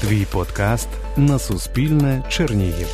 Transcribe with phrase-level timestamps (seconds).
[0.00, 2.88] Твій подкаст на Суспільне Чернігів.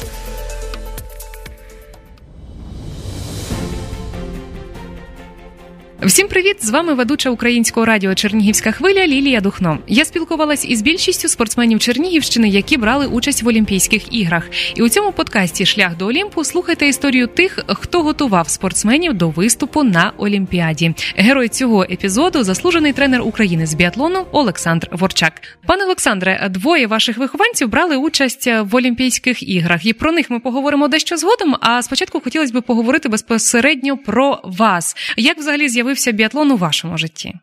[6.05, 6.57] Всім привіт!
[6.61, 9.79] З вами ведуча українського радіо Чернігівська хвиля Лілія Духно.
[9.89, 14.51] Я спілкувалась із більшістю спортсменів Чернігівщини, які брали участь в Олімпійських іграх.
[14.75, 19.83] І у цьому подкасті Шлях до Олімпу слухайте історію тих, хто готував спортсменів до виступу
[19.83, 20.95] на Олімпіаді.
[21.17, 25.33] Герой цього епізоду заслужений тренер України з біатлону Олександр Ворчак.
[25.67, 30.89] Пане Олександре, двоє ваших вихованців брали участь в Олімпійських іграх, і про них ми поговоримо
[30.89, 31.57] дещо згодом.
[31.61, 34.97] А спочатку хотілося б поговорити безпосередньо про вас.
[35.17, 37.35] Як взагалі з'явився з'явився біатлон у вашому житті?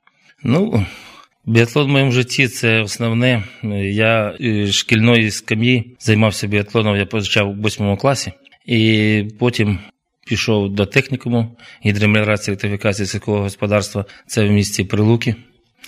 [0.44, 0.86] Ну,
[1.46, 3.44] біатлон в моєму житті це основне.
[3.84, 4.38] Я
[4.72, 8.32] шкільної скам'ї займався біатлоном, я почав у восьмому класі,
[8.66, 9.80] і потім
[10.28, 14.06] пішов до технікуму гідромеліорації ректифікації сільського господарства.
[14.28, 15.36] Це в місті Прилуки.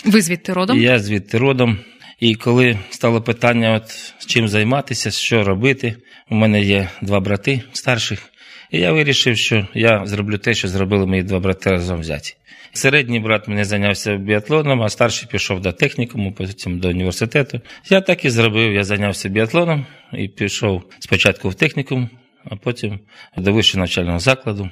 [0.04, 0.80] Ви звідти родом?
[0.80, 1.78] Я звідти родом.
[2.20, 5.96] І коли стало питання, от чим займатися, що робити,
[6.30, 8.30] у мене є два брати старших.
[8.70, 12.36] І я вирішив, що я зроблю те, що зробили мої два брати разом взяті.
[12.72, 17.60] Середній брат мене зайнявся біатлоном, а старший пішов до технікуму, потім до університету.
[17.90, 18.72] Я так і зробив.
[18.72, 22.08] Я зайнявся біатлоном і пішов спочатку в технікум,
[22.44, 23.00] а потім
[23.36, 24.70] до вищого навчального закладу.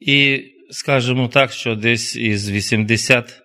[0.00, 3.40] І скажімо так, що десь із 80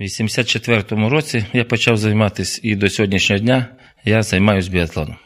[0.00, 3.66] 84 році я почав займатися і до сьогоднішнього дня
[4.04, 5.16] я займаюся біатлоном.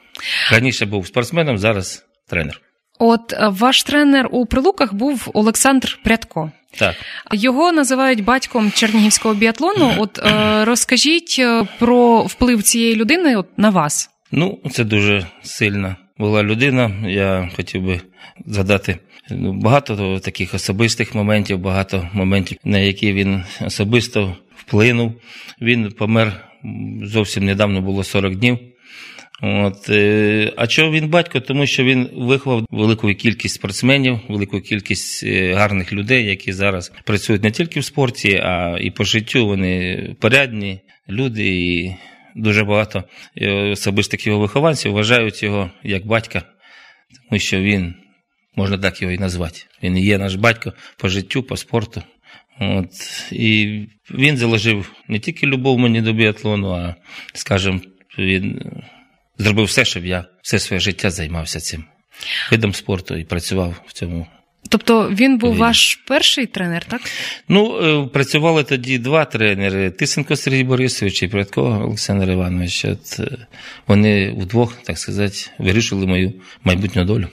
[0.53, 2.68] Раніше був спортсменом, зараз тренер.
[2.99, 6.51] От е, ваш тренер у прилуках був Олександр Прядко.
[6.79, 6.95] Так.
[7.33, 9.95] Його називають батьком чернігівського біатлону.
[9.99, 14.11] От е, розкажіть е, про вплив цієї людини от, на вас.
[14.33, 16.91] Ну, це дуже сильна була людина.
[17.07, 18.01] Я хотів би
[18.47, 18.99] згадати
[19.31, 25.13] ну, багато таких особистих моментів, багато моментів, на які він особисто вплинув.
[25.61, 26.33] Він помер
[27.03, 28.59] зовсім недавно було 40 днів.
[29.43, 31.41] От, е, А чого він батько?
[31.41, 37.43] Тому що він виховав велику кількість спортсменів, велику кількість е, гарних людей, які зараз працюють
[37.43, 39.47] не тільки в спорті, а і по життю.
[39.47, 41.95] Вони порядні люди, і
[42.37, 43.05] дуже багато
[43.37, 46.43] е, особистих його вихованців вважають його як батька,
[47.29, 47.95] тому що він,
[48.57, 49.61] можна так його і назвати.
[49.83, 52.03] Він є наш батько по життю, по спорту.
[52.61, 52.91] От,
[53.33, 56.95] І він заложив не тільки любов мені до біатлону, а
[57.35, 57.81] скажімо,
[58.19, 58.61] він
[59.39, 61.85] зробив все, щоб я все своє життя займався цим
[62.51, 64.27] видом спорту і працював в цьому.
[64.69, 67.01] Тобто він був ваш перший тренер, так?
[67.49, 72.85] Ну, е, працювали тоді два тренери: Тисенко Сергій Борисович і Прядко Олександр Іванович.
[72.85, 73.47] От е,
[73.87, 76.33] Вони вдвох, так сказати, вирішили мою
[76.65, 77.29] майбутню долю.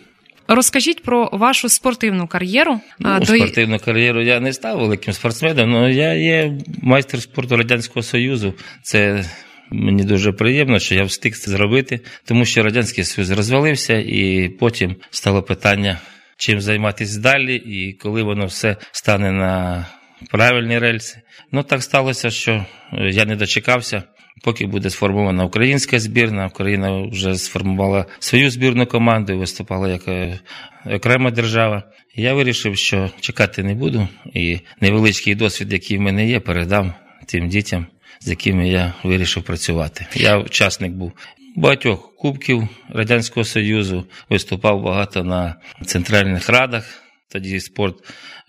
[0.48, 2.80] Розкажіть про вашу спортивну кар'єру.
[3.00, 3.26] Ну, до...
[3.26, 8.54] Спортивну кар'єру я не став великим спортсменом, але я є майстер спорту Радянського Союзу.
[8.84, 9.26] Це
[9.72, 14.96] Мені дуже приємно, що я встиг це зробити, тому що Радянський Союз розвалився, і потім
[15.12, 16.00] стало питання,
[16.38, 19.86] чим займатися далі, і коли воно все стане на
[20.32, 21.22] правильні рельси.
[21.52, 24.04] Ну так сталося, що я не дочекався.
[24.44, 30.40] Поки буде сформована українська збірна, Україна вже сформувала свою збірну команду і виступала як е,
[30.86, 31.84] окрема держава.
[32.16, 36.94] Я вирішив, що чекати не буду, і невеличкий досвід, який в мене є, передам
[37.28, 37.88] тим дітям
[38.20, 40.06] з якими я вирішив працювати.
[40.16, 41.12] Я учасник був
[41.56, 45.56] багатьох кубків Радянського Союзу, виступав багато на
[45.86, 47.04] центральних радах.
[47.30, 47.96] Тоді спорт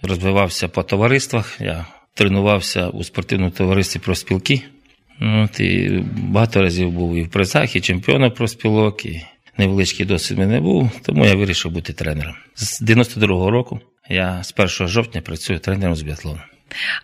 [0.03, 1.57] розвивався по товариствах.
[1.61, 4.63] Я тренувався у спортивному товаристві профспілки.
[5.21, 9.23] От, І багато разів був і в призах, і чемпіоном профспілок, і
[9.59, 12.35] невеличкий досвід мене був, тому я вирішив бути тренером.
[12.55, 16.41] З 92-го року я з 1 жовтня працюю тренером з біатлону.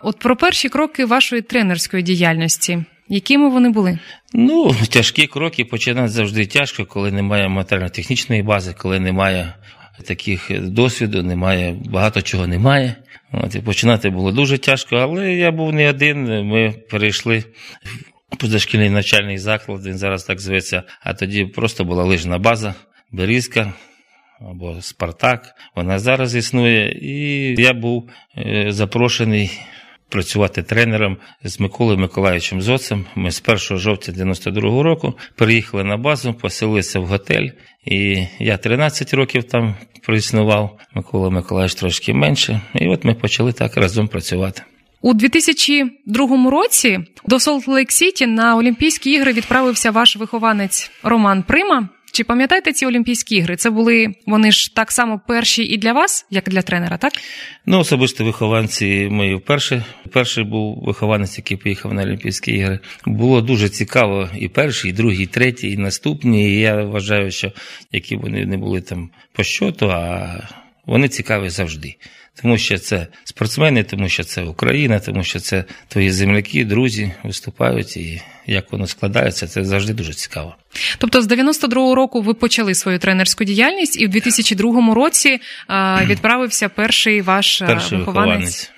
[0.00, 2.84] От про перші кроки вашої тренерської діяльності.
[3.09, 3.99] Якими вони були?
[4.33, 9.55] Ну, тяжкі кроки починати завжди тяжко, коли немає матеріально-технічної бази, коли немає
[10.06, 12.97] таких досвіду, немає багато чого немає.
[13.33, 16.25] От, і Починати було дуже тяжко, але я був не один.
[16.49, 17.44] Ми перейшли
[18.33, 22.75] в позашкільний навчальний заклад, він зараз так зветься, а тоді просто була лижна база,
[23.12, 23.73] Берізка
[24.50, 25.55] або Спартак.
[25.77, 26.99] Вона зараз існує.
[27.03, 29.50] І я був е, запрошений
[30.09, 33.05] працювати тренером з Миколою Миколаївичем Зоцем.
[33.15, 37.49] Ми з 1 жовтня 92-го року приїхали на базу, поселилися в готель.
[37.85, 42.61] І я 13 років там проіснував, Микола Миколаївич трошки менше.
[42.75, 44.62] І от ми почали так разом працювати.
[45.00, 51.89] У 2002 році до Солт Лейк Сіті на Олімпійські ігри відправився ваш вихованець Роман Прима.
[52.12, 53.56] Чи пам'ятаєте ці Олімпійські ігри?
[53.56, 57.12] Це були вони ж так само перші і для вас, як і для тренера, так?
[57.67, 59.85] Ну, особисто вихованці мої вперше.
[60.12, 62.79] Перший був вихованець, який поїхав на Олімпійські ігри.
[63.06, 66.50] Було дуже цікаво і перший, і другий, і третій, і наступні.
[66.50, 67.53] І я вважаю, що
[67.93, 70.29] які вони не були там по щоту, а
[70.87, 71.97] вони цікаві завжди.
[72.43, 77.97] Тому що це спортсмени, тому що це Україна, тому що це твої земляки, друзі виступають,
[77.97, 80.55] і як воно складається, це завжди дуже цікаво.
[80.99, 85.39] Тобто, з 92-го року ви почали свою тренерську діяльність, і в 2002 році
[86.06, 88.29] відправився перший ваш Перший вихованець.
[88.29, 88.71] вихованець.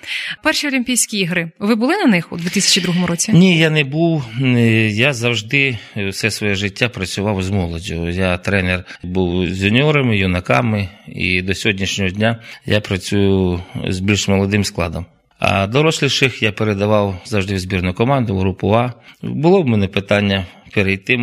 [0.43, 1.51] Перші Олімпійські ігри.
[1.59, 3.31] Ви були на них у 2002 році?
[3.33, 4.23] Ні, я не був.
[4.41, 8.09] Е, Я завжди все своє життя працював з молоддю.
[8.09, 14.63] Я тренер був з юніорами, юнаками, і до сьогоднішнього дня я працюю з більш молодим
[14.63, 15.05] складом.
[15.39, 18.93] А доросліших я передавав завжди в збірну команду, в групу А.
[19.21, 21.17] Було в мене питання перейти,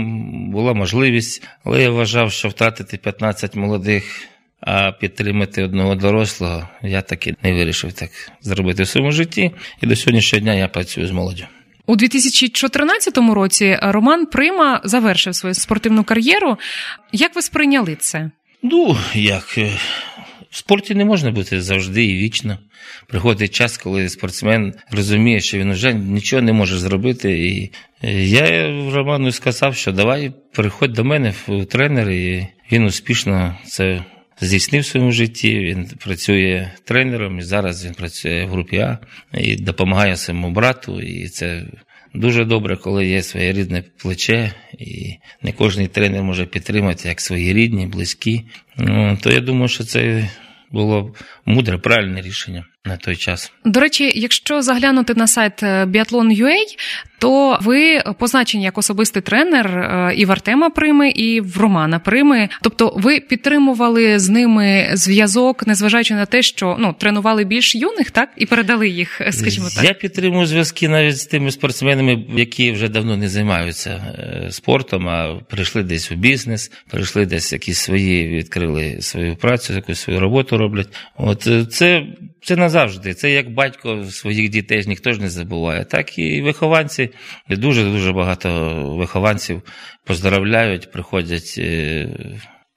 [0.49, 4.29] була можливість, але я вважав, що втратити 15 молодих,
[4.61, 8.11] а підтримати одного дорослого, я таки не вирішив так
[8.41, 9.51] зробити в своєму житті.
[9.83, 11.45] І до сьогоднішнього дня я працюю з молоддю.
[11.87, 16.59] У 2014 році Роман Прима завершив свою спортивну кар'єру.
[17.13, 18.31] Як ви сприйняли це?
[18.63, 19.73] Ну, як е,
[20.53, 22.59] в спорті не можна бути завжди і вічно.
[23.09, 27.49] Приходить час, коли спортсмен розуміє, що він вже нічого не може зробити.
[27.49, 27.71] І
[28.03, 34.05] е, я Роману сказав, що давай приходь до мене в тренер, і він успішно це
[34.41, 35.59] здійснив в своєму житті.
[35.59, 38.99] Він працює тренером, і зараз він працює в групі А
[39.33, 41.01] і допомагає своєму брату.
[41.01, 41.63] І це
[42.15, 47.53] дуже добре, коли є своє рідне плече, і не кожен тренер може підтримати як свої
[47.53, 48.41] рідні, близькі.
[48.77, 50.29] Ну, то я думаю, що це
[50.73, 51.15] було
[51.45, 53.53] мудре, правильне рішення на той час.
[53.65, 56.57] До речі, якщо заглянути на сайт е, Biathlon.ua,
[57.19, 62.49] то ви позначені як особистий тренер е, і в Артема Прими, і в Романа Прими.
[62.63, 68.29] Тобто, ви підтримували з ними зв'язок, незважаючи на те, що ну тренували більш юних, так
[68.37, 69.85] і передали їх, е, скажімо так.
[69.85, 74.15] Я підтримую зв'язки навіть з тими спортсменами, які вже давно не займаються
[74.51, 80.21] спортом, а прийшли десь у бізнес, прийшли десь якісь свої, відкрили свою працю, якусь свою
[80.21, 80.89] роботу роблять.
[81.17, 82.07] От це.
[82.45, 83.15] Це назавжди.
[83.15, 85.85] Це як батько своїх дітей ніхто ж не забуває.
[85.85, 87.11] Так і вихованці,
[87.51, 89.63] дуже дуже багато вихованців
[90.05, 91.61] поздравляють, приходять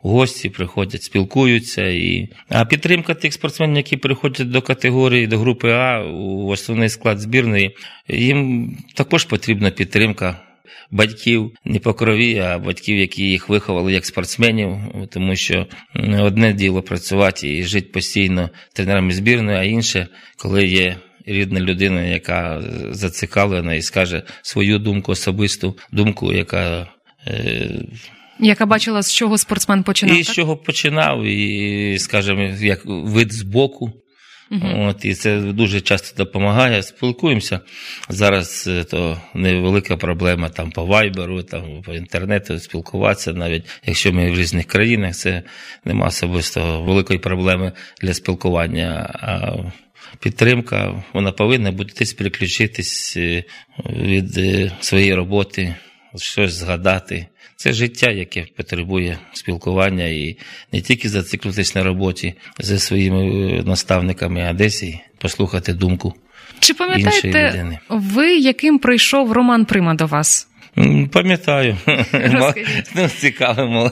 [0.05, 1.87] гості, приходять, спілкуються.
[1.87, 2.29] І...
[2.49, 7.75] А підтримка тих спортсменів, які приходять до категорії, до групи А у основний склад збірної,
[8.07, 10.44] їм також потрібна підтримка.
[10.91, 14.77] Батьків не по крові, а батьків, які їх виховали як спортсменів,
[15.11, 15.67] тому що
[16.19, 20.07] одне діло працювати і жити постійно тренерами збірної, а інше,
[20.37, 26.87] коли є рідна людина, яка зацікавлена і скаже свою думку, особисту думку, яка.
[28.39, 30.15] Яка бачила, з чого спортсмен починав.
[30.15, 30.33] І так?
[30.33, 33.93] з чого починав, і, скажімо, як вид з боку.
[34.51, 34.89] Uh-huh.
[34.89, 36.83] От, І це дуже часто допомагає.
[36.83, 37.59] Спілкуємося.
[38.09, 44.39] Зараз то невелика проблема там по вайберу, там по інтернету спілкуватися, навіть якщо ми в
[44.39, 45.43] різних країнах, це
[45.85, 47.71] нема особисто великої проблеми
[48.01, 49.09] для спілкування.
[49.13, 49.55] А
[50.19, 53.17] підтримка вона повинна бути десь переключитись
[53.89, 54.39] від
[54.79, 55.75] своєї роботи,
[56.15, 57.27] щось згадати.
[57.55, 60.37] Це життя, яке потребує спілкування і
[60.73, 66.13] не тільки зациклитись на роботі зі своїми наставниками, а десь і послухати думку.
[66.59, 70.47] Чи пам'ятаєте ви, яким прийшов Роман Прима до вас?
[71.11, 71.77] Пам'ятаю.
[72.95, 73.91] ну, Цікаво.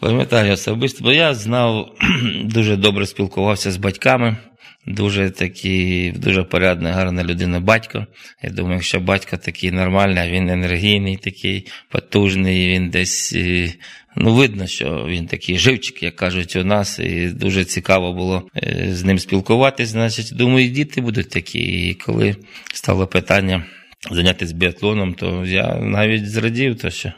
[0.00, 1.92] Пам'ятаю особисто, бо я знав,
[2.44, 4.36] дуже добре спілкувався з батьками.
[4.86, 8.06] Дуже такий, дуже порядна, гарна людина батько.
[8.42, 13.36] Я думаю, якщо батько такий нормальний, він енергійний, такий потужний, він десь.
[14.16, 18.48] Ну, видно, що він такий живчик, як кажуть у нас, і дуже цікаво було
[18.88, 19.92] з ним спілкуватися.
[19.92, 21.58] Значить, думаю, діти будуть такі.
[21.58, 22.36] І коли
[22.74, 23.64] стало питання
[24.10, 27.12] зайнятися біатлоном, то я навіть зрадів, то що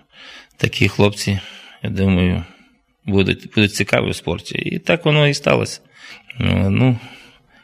[0.56, 1.40] такі хлопці,
[1.82, 2.44] я думаю,
[3.04, 4.58] будуть будуть цікаві в спорті.
[4.58, 5.80] І так воно і сталося.
[6.40, 6.98] Ну,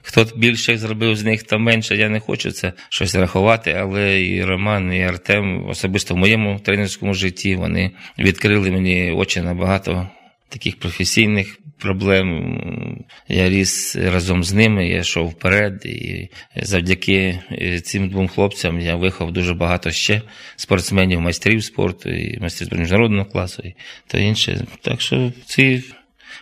[0.02, 1.96] Хто більше зробив з них, то менше.
[1.96, 7.14] Я не хочу це щось рахувати, але і Роман, і Артем, особисто в моєму тренерському
[7.14, 10.08] житті, вони відкрили мені очі на багато
[10.48, 13.04] таких професійних проблем.
[13.28, 17.38] Я ріс разом з ними, я йшов вперед, і завдяки
[17.84, 20.22] цим двом хлопцям я виховав дуже багато ще
[20.56, 23.74] спортсменів, майстрів спорту, і майстрів міжнародного класу, і
[24.06, 24.66] то інше.
[24.82, 25.82] Так що ці.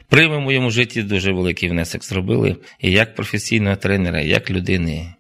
[0.08, 2.56] Прими в моєму житті дуже великий внесок зробили.
[2.80, 5.14] І як професійного тренера, і як людини.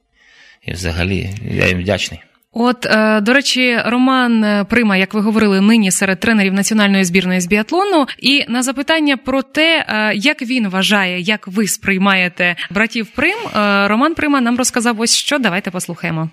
[0.66, 2.20] І взагалі я їм вдячний.
[2.52, 7.46] От, е, до речі, Роман Прима, як ви говорили, нині серед тренерів національної збірної з
[7.46, 8.06] біатлону.
[8.18, 13.88] І на запитання про те, е, як він вважає, як ви сприймаєте братів Прим, е,
[13.88, 15.38] Роман Прима нам розказав ось що.
[15.38, 16.30] Давайте послухаємо.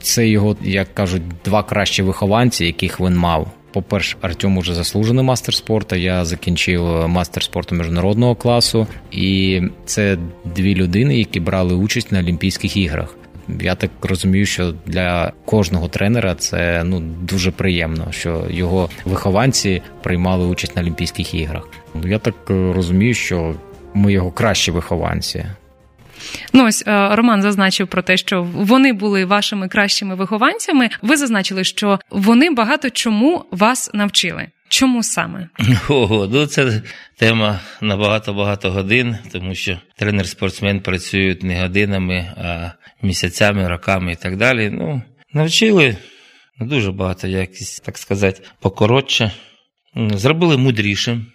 [0.00, 3.52] Це його, як кажуть, два кращі вихованці, яких він мав.
[3.82, 5.96] По-перше, Артем уже заслужений мастер спорту.
[5.96, 12.76] Я закінчив мастер спорту міжнародного класу, і це дві людини, які брали участь на Олімпійських
[12.76, 13.14] іграх.
[13.60, 20.46] Я так розумію, що для кожного тренера це ну дуже приємно, що його вихованці приймали
[20.46, 21.68] участь на Олімпійських іграх.
[22.04, 23.54] Я так розумію, що
[23.94, 25.44] ми його кращі вихованці.
[26.52, 30.90] Ну ось е, Роман зазначив про те, що вони були вашими кращими вихованцями.
[31.02, 34.46] Ви зазначили, що вони багато чому вас навчили.
[34.68, 35.48] Чому саме?
[35.88, 36.82] Ого, ну це
[37.18, 42.70] тема на багато-багато годин, тому що тренер-спортсмен працюють не годинами, а
[43.02, 44.70] місяцями, роками і так далі.
[44.70, 45.96] Ну, навчили
[46.60, 49.32] дуже багато, якісь, так сказати, покоротше.
[49.96, 51.26] Зробили мудрішим.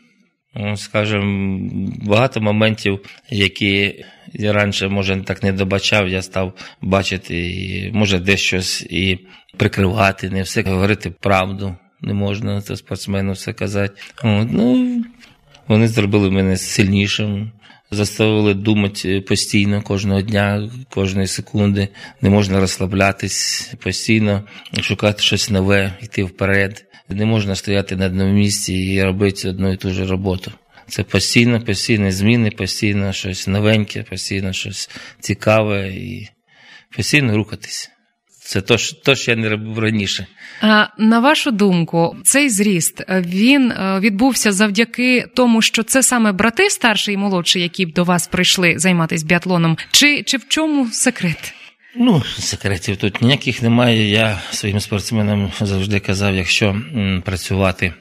[0.75, 1.69] Скажімо,
[2.01, 8.81] багато моментів, які я раніше, може, так не добачав, я став бачити, і, може, дещось
[8.81, 9.19] і
[9.57, 11.75] прикривати, не все говорити правду.
[12.01, 13.93] Не можна це спортсмену все казати.
[14.24, 15.03] Ну,
[15.67, 17.51] Вони зробили мене сильнішим,
[17.93, 21.88] заставили думати постійно кожного дня, кожної секунди.
[22.21, 24.43] Не можна розслаблятись постійно,
[24.81, 26.85] шукати щось нове, йти вперед.
[27.09, 30.51] Не можна стояти на одному місці і робити одну і ту ж роботу.
[30.88, 36.29] Це постійно, постійно зміни, постійно щось новеньке, постійно щось цікаве і
[36.95, 37.92] постійно рухатись.
[38.45, 40.27] Це то, то, що я не робив раніше.
[40.62, 47.13] А, На вашу думку, цей зріст він відбувся завдяки тому, що це саме брати старший
[47.13, 51.53] і молодший, які б до вас прийшли займатися біатлоном, чи, чи в чому секрет?
[51.95, 54.09] Ну, секретів тут ніяких немає.
[54.09, 56.81] Я своїм спортсменам завжди казав, якщо
[57.25, 57.93] працювати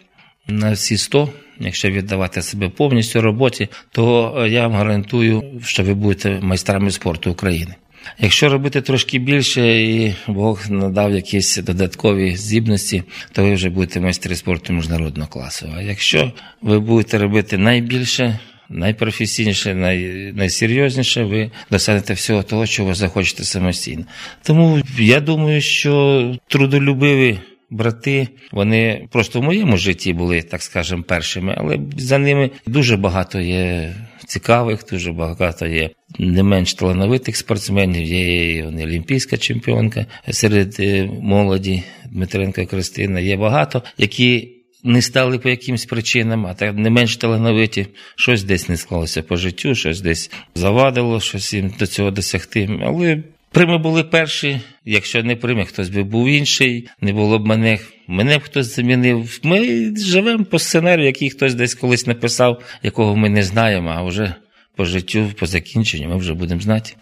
[0.46, 1.28] на всі 100,
[1.60, 7.74] якщо віддавати себе повністю роботі, то я вам гарантую, що ви будете майстрами спорту України.
[8.18, 14.36] Якщо робити трошки більше, і Бог надав якісь додаткові здібності, то ви вже будете майстри
[14.36, 15.68] спорту міжнародного класу.
[15.76, 16.32] А якщо
[16.62, 19.98] ви будете робити найбільше, найпрофесійніше, най,
[20.34, 24.04] найсерйозніше, ви досягнете всього того, чого захочете самостійно.
[24.42, 27.38] Тому я думаю, що трудолюбиві.
[27.72, 33.40] Брати, вони просто в моєму житті були, так скажемо, першими, але за ними дуже багато
[33.40, 33.94] є
[34.26, 38.02] цікавих, дуже багато є не менш талановитих спортсменів.
[38.02, 40.80] Є і олімпійська чемпіонка серед
[41.22, 43.20] молоді Дмитренко Кристина.
[43.20, 44.48] Є багато, які
[44.84, 47.86] не стали по якимсь причинам, а так не менш талановиті.
[48.16, 52.80] Щось десь не склалося по життю, щось десь завадило, щось їм до цього досягти.
[52.82, 57.78] Але Прими були перші, якщо не прими, хтось би був інший, не було б мене,
[58.08, 59.40] мене б хтось замінив.
[59.42, 64.34] Ми живемо по сценарію, який хтось десь колись написав, якого ми не знаємо, а вже
[64.76, 66.92] по життю, по закінченню ми вже будемо знати.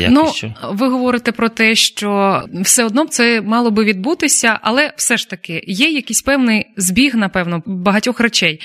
[0.00, 0.32] Як ну,
[0.70, 5.64] ви говорите про те, що все одно це мало би відбутися, але все ж таки
[5.66, 8.60] є якийсь певний збіг, напевно, багатьох речей.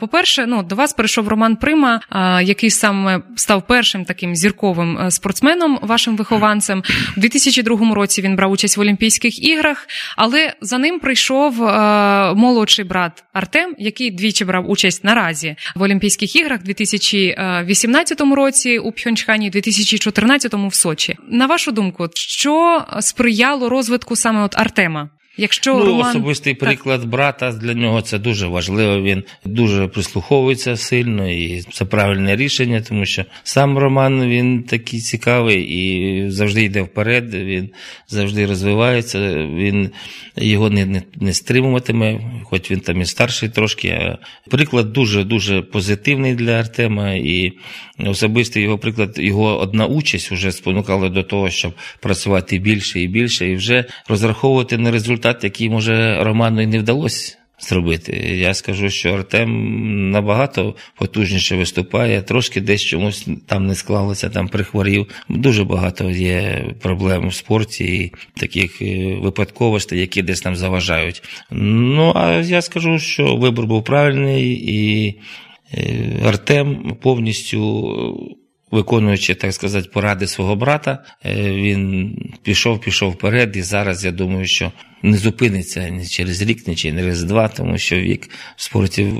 [0.00, 2.00] По-перше, ну до вас прийшов Роман Прима,
[2.42, 6.82] який саме став першим таким зірковим е, спортсменом, вашим вихованцем.
[7.16, 9.86] У 2002 році він брав участь в Олімпійських іграх,
[10.16, 16.36] але за ним прийшов е, молодший брат Артем, який двічі брав участь наразі в Олімпійських
[16.36, 21.16] іграх у 2018 році у Пхьончхані, 2014 2014-му в Сочі.
[21.28, 25.10] На вашу думку, що сприяло розвитку саме от Артема?
[25.40, 26.10] Якщо ну, Роман...
[26.10, 27.10] особистий приклад так.
[27.10, 29.02] брата для нього це дуже важливо.
[29.02, 35.62] Він дуже прислуховується сильно, і це правильне рішення, тому що сам Роман він такий цікавий
[35.62, 37.34] і завжди йде вперед.
[37.34, 37.70] Він
[38.08, 39.18] завжди розвивається.
[39.54, 39.90] Він
[40.36, 44.16] його не не, не стримуватиме, хоч він там і старший трошки.
[44.50, 47.52] Приклад дуже дуже позитивний для Артема, і
[47.98, 53.48] особистий його приклад, його одна участь вже спонукала до того, щоб працювати більше і більше,
[53.48, 58.12] і вже розраховувати на результат результат, який може Роману і не вдалося зробити.
[58.36, 65.06] Я скажу, що Артем набагато потужніше виступає, трошки десь чомусь там не склалося, там прихворів.
[65.28, 71.22] Дуже багато є проблем в спорті і таких е, випадковостей, які десь там заважають.
[71.50, 75.14] Ну а я скажу, що вибор був правильний і.
[75.74, 78.38] Е, Артем повністю
[78.70, 84.46] виконуючи, так сказати, поради свого брата, е, він пішов, пішов вперед, і зараз я думаю,
[84.46, 84.72] що
[85.02, 89.12] не зупиниться ні через рік, ні через два, тому що вік в спорті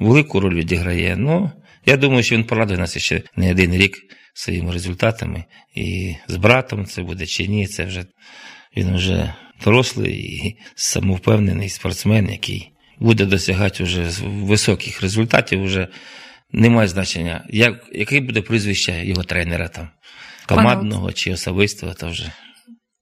[0.00, 1.16] велику роль відіграє.
[1.16, 1.50] Ну,
[1.86, 3.96] я думаю, що він порадує нас ще не один рік
[4.34, 5.44] своїми результатами.
[5.74, 8.04] І з братом це буде чи ні, це вже
[8.76, 15.62] він вже дорослий і самовпевнений спортсмен, який буде досягати вже високих результатів.
[15.62, 15.88] Вже
[16.52, 19.88] немає значення, як, яке буде прізвище його тренера там,
[20.46, 22.32] командного чи особистого, то вже.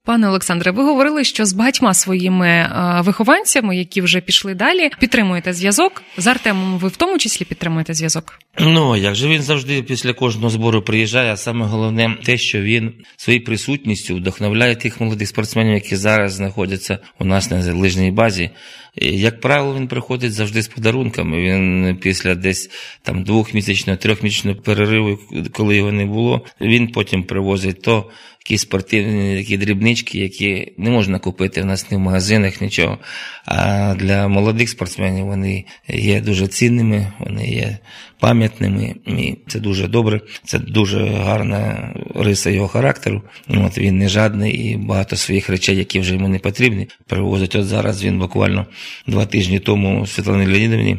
[0.06, 5.52] Пане Олександре, ви говорили, що з багатьма своїми е, вихованцями, які вже пішли далі, підтримуєте
[5.52, 6.02] зв'язок.
[6.16, 8.38] З Артемом ви в тому числі підтримуєте зв'язок?
[8.58, 11.32] Ну як же він завжди після кожного збору приїжджає.
[11.32, 16.98] А саме головне те, що він своєю присутністю вдохновляє тих молодих спортсменів, які зараз знаходяться
[17.18, 18.50] у нас на лижній базі.
[18.96, 21.42] Як правило, він приходить завжди з подарунками.
[21.42, 22.70] Він після десь
[23.02, 25.18] там двохмісячного, трьохмісячного перериву,
[25.52, 28.10] коли його не було, він потім привозить то
[28.46, 32.98] якісь спортивні такі дрібнички, які не можна купити в нас ні в магазинах, нічого.
[33.44, 37.78] А для молодих спортсменів вони є дуже цінними, вони є
[38.20, 38.94] пам'ятними.
[39.06, 40.20] І це дуже добре.
[40.44, 43.22] Це дуже гарна риса його характеру.
[43.48, 47.54] От Він не жадний і багато своїх речей, які вже йому не потрібні, привозить.
[47.54, 48.66] От зараз він буквально
[49.06, 50.98] два тижні тому Світлані Леонідовні.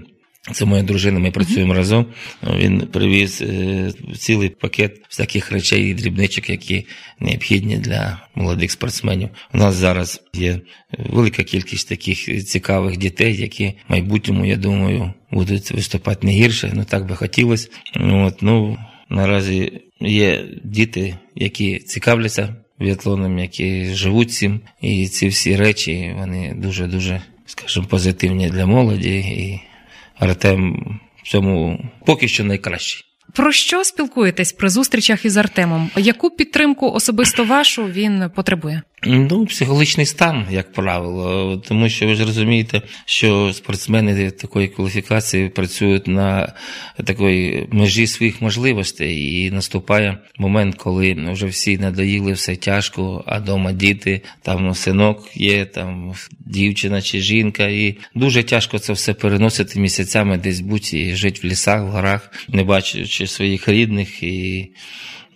[0.51, 1.77] Це моя дружина, ми працюємо mm-hmm.
[1.77, 2.05] разом.
[2.57, 6.87] Він привіз е, цілий пакет всяких речей і дрібничок, які
[7.19, 9.29] необхідні для молодих спортсменів.
[9.53, 10.59] У нас зараз є
[10.97, 16.71] велика кількість таких цікавих дітей, які в майбутньому, я думаю, будуть виступати не гірше.
[16.75, 17.69] Ну так би хотілося.
[17.95, 18.77] От, ну,
[19.09, 24.61] Наразі є діти, які цікавляться біатлоном, які живуть цим.
[24.81, 29.17] І ці всі речі вони дуже дуже, скажімо, позитивні для молоді.
[29.17, 29.61] І
[30.19, 33.05] Артем в цьому поки що найкращий.
[33.33, 35.89] Про що спілкуєтесь при зустрічах із Артемом?
[35.97, 38.81] Яку підтримку особисто вашу він потребує?
[39.03, 46.07] Ну, психологічний стан, як правило, тому що ви ж розумієте, що спортсмени такої кваліфікації працюють
[46.07, 46.53] на
[47.03, 53.71] такої межі своїх можливостей, і наступає момент, коли вже всі надоїли все тяжко, а вдома
[53.71, 60.37] діти, там синок є, там дівчина чи жінка, і дуже тяжко це все переносити місяцями,
[60.37, 64.23] десь будь і жити в лісах, в горах, не бачачи своїх рідних.
[64.23, 64.69] І.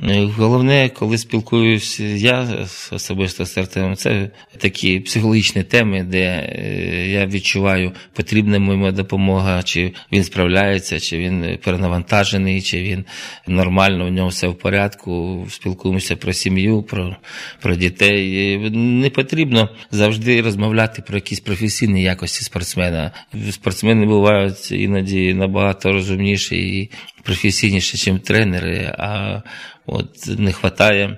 [0.03, 7.25] Е, головне, коли спілкуюся, я особисто з Артемом, це такі психологічні теми, де е, я
[7.25, 13.05] відчуваю, потрібна йому допомога, чи він справляється, чи він перенавантажений, чи він
[13.47, 15.45] нормально, у нього все в порядку.
[15.49, 17.15] Спілкуємося про сім'ю, про
[17.61, 18.57] про дітей.
[18.71, 23.11] Не потрібно завжди розмовляти про якісь професійні якості спортсмена.
[23.51, 26.89] Спортсмени бувають іноді набагато розумніші і
[27.23, 28.95] професійніше, ніж тренери.
[28.97, 29.41] а
[29.85, 31.17] От не вистачає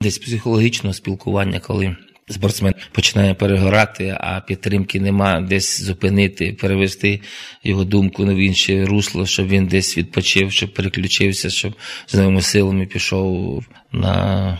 [0.00, 1.96] десь психологічного спілкування, коли
[2.28, 7.20] спортсмен починає перегорати, а підтримки нема десь зупинити, перевести
[7.64, 11.74] його думку в інше русло, щоб він десь відпочив, щоб переключився, щоб
[12.06, 14.58] з новими силами пішов на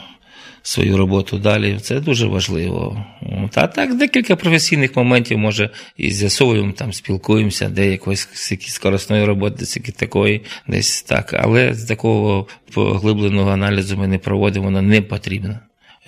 [0.62, 1.78] свою роботу далі.
[1.82, 3.04] Це дуже важливо.
[3.54, 9.56] А так декілька професійних моментів, може, і з'ясовуємо, там спілкуємося, де якоїсь якісь скоростної роботи,
[9.58, 11.34] десь такої, десь так.
[11.42, 15.58] Але з такого поглибленого аналізу ми не проводимо, воно не потрібно.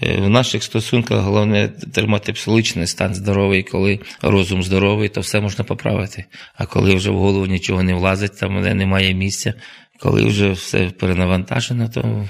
[0.02, 5.64] Е, в наших стосунках головне тримати психологічний стан здоровий, коли розум здоровий, то все можна
[5.64, 6.24] поправити.
[6.54, 9.54] А коли вже в голову нічого не влазить, там немає місця,
[9.98, 12.28] коли вже все перенавантажено, то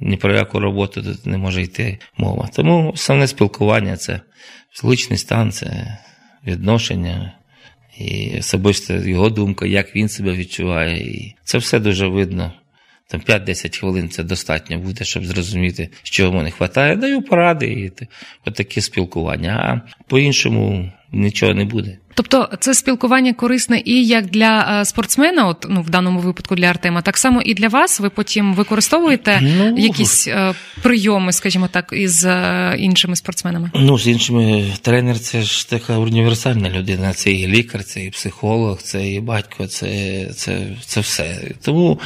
[0.00, 2.48] ні про яку роботу тут не може йти мова.
[2.52, 4.20] Тому основне спілкування це
[4.72, 5.98] психологічний стан, це
[6.46, 7.32] відношення
[7.98, 10.98] і особисто його думка, як він себе відчуває.
[10.98, 12.52] І Це все дуже видно.
[13.08, 16.96] Там 5-10 хвилин це достатньо буде, щоб зрозуміти, що йому не вистачає.
[16.96, 19.52] Даю поради і таке спілкування.
[19.52, 21.98] А по-іншому нічого не буде.
[22.14, 26.66] Тобто це спілкування корисне і як для е, спортсмена, от ну в даному випадку для
[26.66, 28.00] Артема, так само і для вас.
[28.00, 33.70] Ви потім використовуєте ну, якісь е, прийоми, скажімо так, із е, іншими спортсменами?
[33.74, 37.12] Ну з іншими тренер це ж така універсальна людина.
[37.12, 41.40] Це і лікар, це і психолог, це і батько, це, це, це все.
[41.62, 42.00] Тому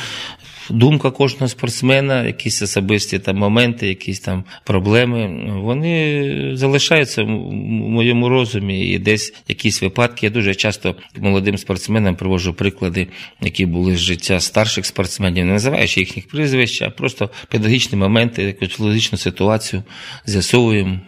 [0.70, 8.86] думка кожного спортсмена, якісь особисті там моменти, якісь там проблеми, вони залишаються в моєму розумі.
[8.86, 10.26] І десь якісь випадки.
[10.26, 13.08] Я дуже часто молодим спортсменам привожу приклади,
[13.40, 18.76] які були з життя старших спортсменів, не називаючи їхніх прізвищ, а просто педагогічні моменти, якусь
[18.76, 19.82] фізичну ситуацію
[20.26, 21.00] з'ясовуємо,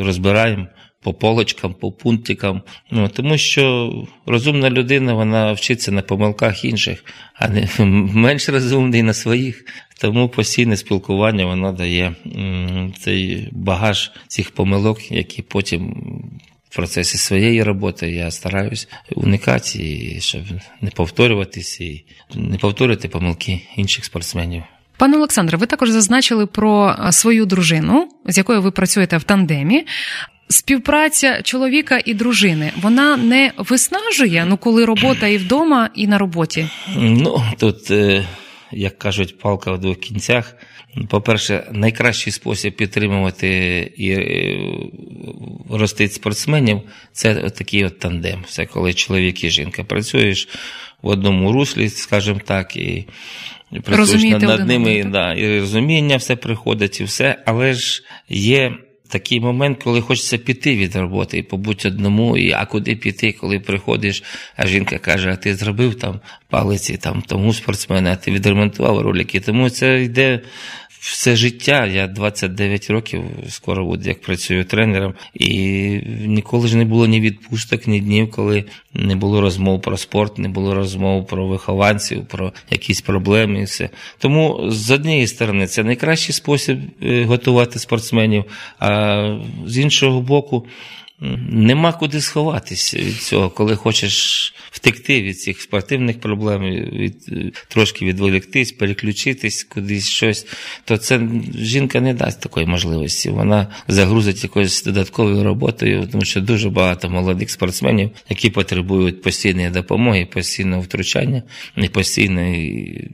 [0.00, 0.66] розбираємо
[1.02, 2.62] по полочкам, по пунктикам.
[2.90, 3.92] Ну, Тому що
[4.26, 7.68] розумна людина вона вчиться на помилках інших, а не
[8.14, 9.64] менш розумний на своїх.
[10.00, 12.14] Тому постійне спілкування воно дає
[13.00, 15.96] цей багаж цих помилок, які потім.
[16.70, 20.42] В процесі своєї роботи я стараюсь уникати, щоб
[20.80, 24.62] не повторюватись і не повторювати помилки інших спортсменів.
[24.96, 29.86] Пане Олександре, ви також зазначили про свою дружину, з якою ви працюєте в тандемі.
[30.52, 36.68] Співпраця чоловіка і дружини вона не виснажує, ну коли робота і вдома, і на роботі.
[36.96, 38.26] Ну тут, е,
[38.72, 40.56] як кажуть, палка в двох кінцях.
[41.08, 43.48] По-перше, найкращий спосіб підтримувати
[43.96, 44.58] і е,
[45.70, 46.80] ростити спортсменів
[47.12, 48.44] це такий от тандем.
[48.48, 50.48] Це коли чоловік і жінка працюєш
[51.02, 53.06] в одному руслі, скажімо так, і
[53.82, 58.72] працюєш над, ними, да, і розуміння все приходить, і все, але ж є
[59.12, 63.60] такий момент, коли хочеться піти від роботи і побути одному, і а куди піти, коли
[63.60, 64.22] приходиш,
[64.56, 69.40] а жінка каже, а ти зробив там палиці там тому спортсмена, а ти відремонтував ролики.
[69.40, 70.40] Тому це йде
[71.02, 71.86] все життя.
[71.86, 75.48] Я 29 років скоро буду, як працюю тренером, і
[76.26, 80.48] ніколи ж не було ні відпусток, ні днів, коли не було розмов про спорт, не
[80.48, 83.60] було розмов про вихованців, про якісь проблеми.
[83.60, 83.88] і все.
[84.18, 88.44] Тому з однієї сторони це найкращий спосіб е, готувати спортсменів,
[88.78, 90.66] а з іншого боку.
[91.50, 97.14] Нема куди сховатися від цього, коли хочеш втекти від цих спортивних проблем, від,
[97.68, 100.46] трошки відволіктись, переключитись кудись щось,
[100.84, 101.20] то це
[101.58, 103.30] жінка не дасть такої можливості.
[103.30, 110.26] Вона загрузить якоюсь додатковою роботою, тому що дуже багато молодих спортсменів, які потребують постійної допомоги,
[110.26, 111.42] постійного втручання
[111.76, 113.10] і постійної.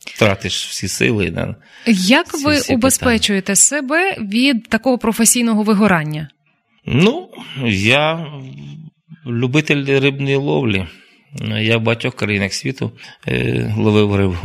[0.00, 1.30] Втратиш всі сили.
[1.30, 1.54] Да,
[1.86, 3.56] Як ви всі убезпечуєте питання.
[3.56, 6.28] себе від такого професійного вигорання?
[6.86, 7.28] Ну,
[7.66, 8.26] я
[9.26, 10.86] любитель рибної ловлі.
[11.60, 12.92] Я в багатьох країнах світу
[13.28, 14.36] е, ловив рибу.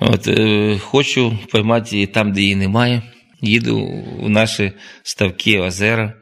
[0.00, 3.02] От, е, Хочу поймати її там, де її немає.
[3.40, 3.78] Їду
[4.22, 4.72] у наші
[5.02, 6.12] ставки, озера,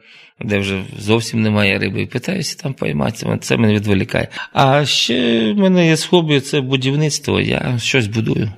[0.40, 3.38] де вже зовсім немає риби, і питаюся там поймати.
[3.40, 4.28] Це мене відволікає.
[4.52, 7.40] А ще в мене є хобі це будівництво.
[7.40, 8.52] Я щось будую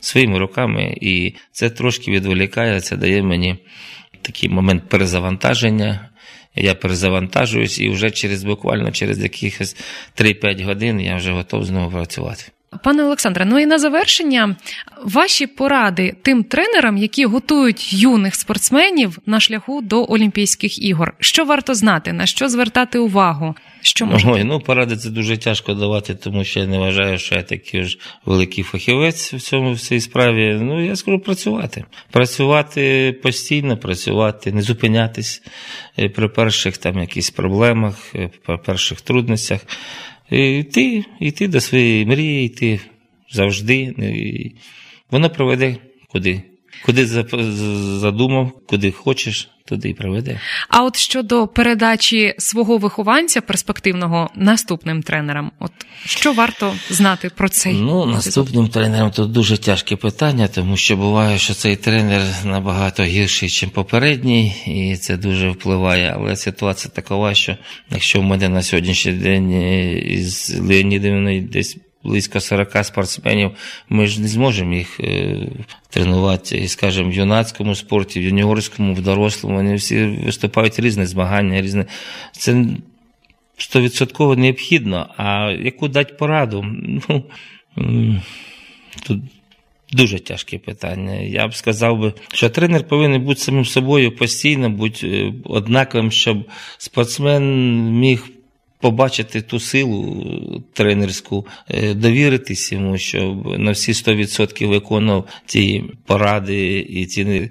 [0.00, 3.56] своїми руками, і це трошки відволікає, це дає мені
[4.22, 6.09] такий момент перезавантаження
[6.54, 9.76] я перезавантажуюсь і вже через буквально через якихось
[10.16, 12.44] 3-5 годин я вже готов знову працювати.
[12.84, 14.56] Пане Олександре, ну і на завершення
[15.02, 21.14] ваші поради тим тренерам, які готують юних спортсменів на шляху до Олімпійських ігор.
[21.20, 23.54] Що варто знати, на що звертати увагу?
[23.82, 24.32] Що можете?
[24.32, 27.84] Ой, ну поради це дуже тяжко давати, тому що я не вважаю, що я такий
[27.84, 30.58] ж великий фахівець в цьому в цій справі.
[30.60, 31.84] Ну я скажу працювати.
[32.10, 35.42] Працювати постійно, працювати, не зупинятись
[35.98, 39.60] е, при перших там якісь проблемах, е, при перших трудностях.
[40.30, 42.80] Йти, йти до своєї мрії, йти
[43.30, 43.76] завжди.
[43.98, 44.52] І
[45.10, 45.76] воно проведе
[46.08, 46.49] куди.
[46.84, 50.40] Куди задумав, куди хочеш, туди і проведе.
[50.68, 55.72] А от щодо передачі свого вихованця перспективного наступним тренерам, от
[56.04, 61.38] що варто знати про цей ну наступним тренерам тут дуже тяжке питання, тому що буває,
[61.38, 66.14] що цей тренер набагато гірший, ніж попередній, і це дуже впливає.
[66.16, 67.56] Але ситуація такова, що
[67.90, 69.52] якщо в мене на сьогоднішній день
[70.06, 73.50] із Леонідовною десь близько 40 спортсменів,
[73.88, 75.38] ми ж не зможемо їх е,
[75.90, 79.56] тренувати, скажімо, в юнацькому спорті, в юніорському, в дорослому.
[79.56, 81.84] Вони всі виступають різні змагання, різні.
[82.32, 82.64] Це
[83.56, 85.14] стовідсотково необхідно.
[85.16, 86.64] А яку дати пораду?
[86.66, 87.24] Ну,
[89.06, 89.20] тут
[89.92, 91.14] Дуже тяжке питання.
[91.14, 96.38] Я б сказав би, що тренер повинен бути самим собою постійно, бути е, однаковим, щоб
[96.78, 97.44] спортсмен
[97.98, 98.28] міг
[98.80, 107.06] побачити ту силу тренерську, е, довіритись йому, щоб на всі 100% виконував ті поради і
[107.06, 107.50] ці е,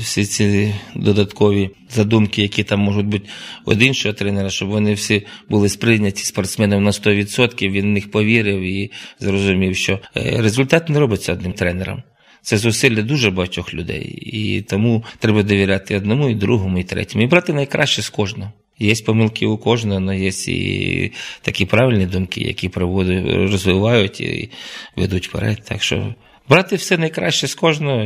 [0.00, 3.28] всі ці додаткові задумки, які там можуть бути
[3.66, 8.60] від іншого тренера, щоб вони всі були сприйняті спортсменом на 100%, Він в них повірив
[8.60, 12.02] і зрозумів, що е, результат не робиться одним тренером.
[12.42, 17.26] Це зусилля дуже багатьох людей, і тому треба довіряти одному, і другому, і третьому, і
[17.26, 18.52] брати найкраще з кожного.
[18.78, 21.12] Є помилки у кожного, але є і
[21.42, 24.50] такі правильні думки, які проводять, розвивають і
[24.96, 25.62] ведуть вперед.
[25.64, 26.14] Так що
[26.48, 28.04] брати все найкраще з кожного,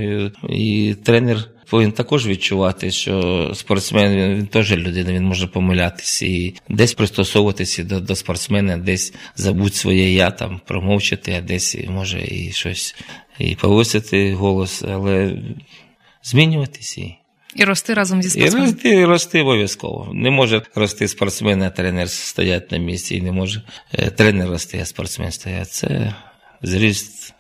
[0.49, 1.39] і, тренер
[1.71, 7.85] повинен також відчувати, що спортсмен він, він теж людина, він може помилятися і десь пристосовуватися
[7.85, 12.95] до до спортсмена, десь забути своє я там, промовчати, а десь може і щось
[13.39, 15.39] і повисити голос, але
[16.23, 17.22] змінюватися.
[17.55, 18.69] І рости разом зі спортсменом.
[18.69, 20.11] І рости, рости обов'язково.
[20.15, 23.63] Не може рости спортсмен, а тренер стоять на місці, і не може
[23.93, 25.71] е, тренер рости, а спортсмен стоять.
[25.71, 26.15] Це
[26.63, 27.35] зріст.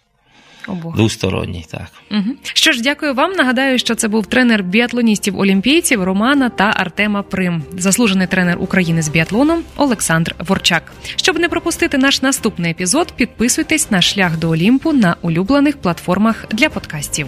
[0.68, 0.96] Обох.
[0.96, 1.87] Двосторонній, так.
[2.11, 2.37] Угу.
[2.42, 3.33] Що ж, дякую вам.
[3.33, 9.09] Нагадаю, що це був тренер біатлоністів олімпійців Романа та Артема Прим, заслужений тренер України з
[9.09, 10.92] біатлоном Олександр Ворчак.
[11.16, 16.68] Щоб не пропустити наш наступний епізод, підписуйтесь на шлях до Олімпу на улюблених платформах для
[16.68, 17.27] подкастів.